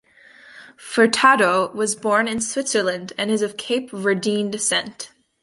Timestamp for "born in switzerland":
1.95-3.13